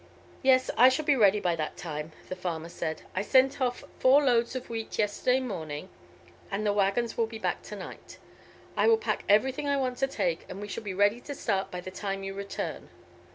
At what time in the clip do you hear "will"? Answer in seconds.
7.19-7.27, 8.87-8.97